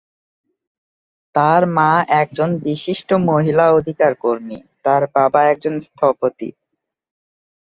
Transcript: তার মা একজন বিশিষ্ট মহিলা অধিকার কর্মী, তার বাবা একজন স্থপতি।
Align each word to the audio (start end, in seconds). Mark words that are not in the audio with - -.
তার 1.35 1.61
মা 1.77 1.91
একজন 2.21 2.49
বিশিষ্ট 2.65 3.09
মহিলা 3.29 3.65
অধিকার 3.71 4.11
কর্মী, 4.15 4.57
তার 4.85 5.01
বাবা 5.15 5.41
একজন 5.51 5.73
স্থপতি। 5.85 6.49